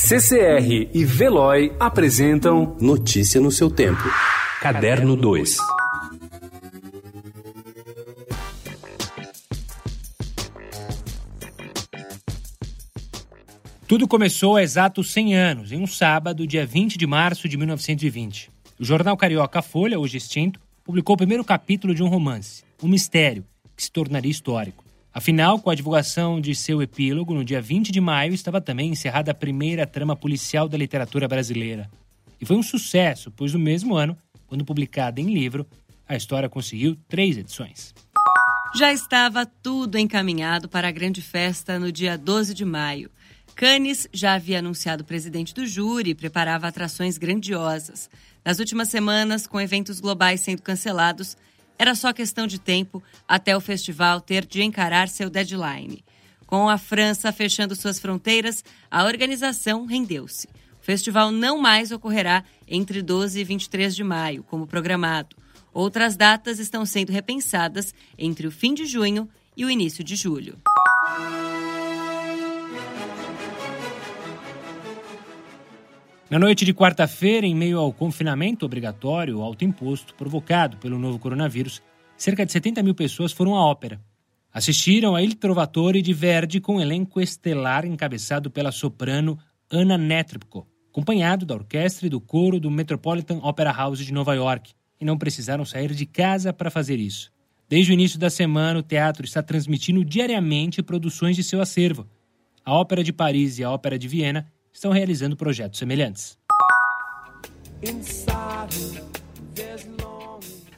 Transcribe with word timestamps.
CCR 0.00 0.90
e 0.94 1.04
Veloy 1.04 1.72
apresentam 1.78 2.76
Notícia 2.80 3.40
no 3.40 3.50
seu 3.50 3.68
tempo. 3.68 4.00
Caderno 4.62 5.16
2. 5.16 5.56
Tudo 13.88 14.06
começou 14.06 14.54
há 14.54 14.62
exatos 14.62 15.10
100 15.10 15.34
anos, 15.34 15.72
em 15.72 15.82
um 15.82 15.86
sábado, 15.86 16.46
dia 16.46 16.64
20 16.64 16.96
de 16.96 17.06
março 17.06 17.48
de 17.48 17.56
1920. 17.56 18.52
O 18.78 18.84
jornal 18.84 19.16
carioca 19.16 19.60
Folha, 19.60 19.98
hoje 19.98 20.16
extinto, 20.16 20.60
publicou 20.84 21.14
o 21.14 21.18
primeiro 21.18 21.42
capítulo 21.42 21.92
de 21.92 22.04
um 22.04 22.08
romance, 22.08 22.62
Um 22.80 22.86
Mistério, 22.86 23.44
que 23.76 23.82
se 23.82 23.90
tornaria 23.90 24.30
histórico. 24.30 24.87
Afinal, 25.12 25.58
com 25.58 25.70
a 25.70 25.74
divulgação 25.74 26.40
de 26.40 26.54
seu 26.54 26.82
epílogo, 26.82 27.34
no 27.34 27.44
dia 27.44 27.60
20 27.60 27.90
de 27.90 28.00
maio, 28.00 28.34
estava 28.34 28.60
também 28.60 28.90
encerrada 28.90 29.30
a 29.30 29.34
primeira 29.34 29.86
trama 29.86 30.14
policial 30.14 30.68
da 30.68 30.76
literatura 30.76 31.26
brasileira. 31.26 31.90
E 32.40 32.44
foi 32.44 32.56
um 32.56 32.62
sucesso, 32.62 33.30
pois 33.30 33.52
no 33.52 33.58
mesmo 33.58 33.96
ano, 33.96 34.16
quando 34.46 34.64
publicada 34.64 35.20
em 35.20 35.32
livro, 35.34 35.66
a 36.08 36.16
história 36.16 36.48
conseguiu 36.48 36.96
três 37.08 37.36
edições. 37.36 37.94
Já 38.76 38.92
estava 38.92 39.46
tudo 39.46 39.98
encaminhado 39.98 40.68
para 40.68 40.88
a 40.88 40.92
grande 40.92 41.22
festa 41.22 41.78
no 41.78 41.90
dia 41.90 42.16
12 42.16 42.54
de 42.54 42.64
maio. 42.64 43.10
Cannes 43.54 44.06
já 44.12 44.34
havia 44.34 44.60
anunciado 44.60 45.02
o 45.02 45.06
presidente 45.06 45.52
do 45.52 45.66
júri 45.66 46.10
e 46.10 46.14
preparava 46.14 46.68
atrações 46.68 47.18
grandiosas. 47.18 48.08
Nas 48.44 48.58
últimas 48.58 48.88
semanas, 48.88 49.46
com 49.46 49.60
eventos 49.60 50.00
globais 50.00 50.42
sendo 50.42 50.62
cancelados, 50.62 51.36
era 51.78 51.94
só 51.94 52.12
questão 52.12 52.46
de 52.46 52.58
tempo 52.58 53.02
até 53.26 53.56
o 53.56 53.60
festival 53.60 54.20
ter 54.20 54.44
de 54.44 54.62
encarar 54.62 55.08
seu 55.08 55.30
deadline. 55.30 56.04
Com 56.46 56.68
a 56.68 56.76
França 56.76 57.30
fechando 57.30 57.76
suas 57.76 57.98
fronteiras, 57.98 58.64
a 58.90 59.04
organização 59.04 59.84
rendeu-se. 59.86 60.48
O 60.80 60.84
festival 60.84 61.30
não 61.30 61.58
mais 61.58 61.92
ocorrerá 61.92 62.42
entre 62.66 63.02
12 63.02 63.38
e 63.38 63.44
23 63.44 63.94
de 63.94 64.02
maio, 64.02 64.42
como 64.42 64.66
programado. 64.66 65.36
Outras 65.72 66.16
datas 66.16 66.58
estão 66.58 66.84
sendo 66.86 67.12
repensadas 67.12 67.94
entre 68.16 68.46
o 68.46 68.50
fim 68.50 68.74
de 68.74 68.86
junho 68.86 69.28
e 69.56 69.64
o 69.64 69.70
início 69.70 70.02
de 70.02 70.16
julho. 70.16 70.58
Na 76.30 76.38
noite 76.38 76.66
de 76.66 76.74
quarta-feira, 76.74 77.46
em 77.46 77.54
meio 77.54 77.78
ao 77.78 77.90
confinamento 77.90 78.66
obrigatório 78.66 79.40
autoimposto 79.40 80.14
provocado 80.14 80.76
pelo 80.76 80.98
novo 80.98 81.18
coronavírus, 81.18 81.80
cerca 82.18 82.44
de 82.44 82.52
70 82.52 82.82
mil 82.82 82.94
pessoas 82.94 83.32
foram 83.32 83.56
à 83.56 83.64
ópera. 83.64 83.98
Assistiram 84.52 85.16
a 85.16 85.22
Il 85.22 85.36
Trovatore 85.36 86.02
de 86.02 86.12
Verdi 86.12 86.60
com 86.60 86.76
um 86.76 86.80
elenco 86.82 87.18
estelar 87.18 87.86
encabeçado 87.86 88.50
pela 88.50 88.70
soprano 88.70 89.38
Anna 89.72 89.96
Netrebko, 89.96 90.66
acompanhado 90.90 91.46
da 91.46 91.54
orquestra 91.54 92.06
e 92.06 92.10
do 92.10 92.20
coro 92.20 92.60
do 92.60 92.70
Metropolitan 92.70 93.38
Opera 93.38 93.72
House 93.72 94.04
de 94.04 94.12
Nova 94.12 94.34
York, 94.34 94.72
e 95.00 95.06
não 95.06 95.16
precisaram 95.16 95.64
sair 95.64 95.94
de 95.94 96.04
casa 96.04 96.52
para 96.52 96.70
fazer 96.70 96.98
isso. 96.98 97.32
Desde 97.70 97.90
o 97.90 97.94
início 97.94 98.18
da 98.18 98.28
semana, 98.28 98.80
o 98.80 98.82
teatro 98.82 99.24
está 99.24 99.42
transmitindo 99.42 100.04
diariamente 100.04 100.82
produções 100.82 101.36
de 101.36 101.42
seu 101.42 101.62
acervo. 101.62 102.06
A 102.62 102.74
Ópera 102.74 103.02
de 103.02 103.14
Paris 103.14 103.58
e 103.58 103.64
a 103.64 103.70
Ópera 103.70 103.98
de 103.98 104.06
Viena 104.06 104.46
estão 104.78 104.92
realizando 104.92 105.36
projetos 105.36 105.78
semelhantes. 105.78 106.38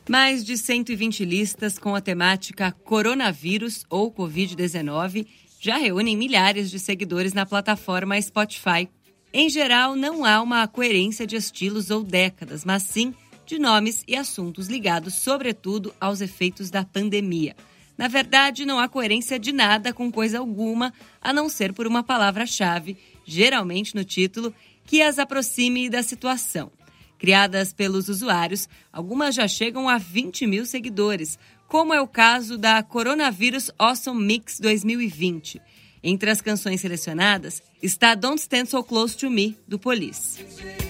Mais 0.09 0.45
de 0.45 0.57
120 0.57 1.25
listas 1.25 1.79
com 1.79 1.95
a 1.95 2.01
temática 2.01 2.73
coronavírus 2.73 3.85
ou 3.89 4.13
Covid-19 4.13 5.27
já 5.61 5.77
reúnem 5.77 6.17
milhares 6.17 6.71
de 6.71 6.79
seguidores 6.79 7.33
na 7.33 7.45
plataforma 7.45 8.21
Spotify. 8.21 8.89
Em 9.33 9.49
geral, 9.49 9.95
não 9.95 10.25
há 10.25 10.41
uma 10.41 10.67
coerência 10.67 11.27
de 11.27 11.37
estilos 11.37 11.91
ou 11.91 12.03
décadas, 12.03 12.65
mas 12.65 12.83
sim 12.83 13.15
de 13.47 13.59
nomes 13.59 14.03
e 14.09 14.17
assuntos 14.17 14.67
ligados, 14.69 15.15
sobretudo, 15.15 15.95
aos 16.01 16.21
efeitos 16.21 16.71
da 16.71 16.85
pandemia. 16.85 17.55
Na 17.99 18.09
verdade, 18.09 18.65
não 18.65 18.81
há 18.81 18.89
coerência 18.89 19.39
de 19.39 19.53
nada 19.53 19.93
com 19.93 20.11
coisa 20.11 20.39
alguma, 20.39 20.91
a 21.21 21.35
não 21.35 21.51
ser 21.51 21.75
por 21.75 21.87
uma 21.87 22.03
palavra-chave 22.03 22.97
geralmente 23.33 23.95
no 23.95 24.05
título, 24.05 24.55
que 24.85 25.03
as 25.03 25.19
aproxime 25.19 25.89
da 25.89 26.03
situação. 26.03 26.71
Criadas 27.19 27.73
pelos 27.73 28.09
usuários, 28.09 28.69
algumas 28.93 29.35
já 29.35 29.47
chegam 29.47 29.89
a 29.89 29.99
20 29.99 30.47
mil 30.47 30.65
seguidores, 30.65 31.39
como 31.69 31.95
é 31.95 32.01
o 32.01 32.09
caso 32.09 32.59
da 32.59 32.83
Coronavírus 32.83 33.71
Awesome 33.79 34.25
Mix 34.25 34.59
2020. 34.59 35.61
Entre 36.03 36.31
as 36.31 36.41
canções 36.41 36.81
selecionadas 36.81 37.63
está 37.83 38.15
Don't 38.15 38.41
Stand 38.41 38.67
So 38.67 38.83
Close 38.83 39.17
to 39.17 39.31
Me, 39.31 39.57
do 39.69 39.79
Police. 39.79 40.90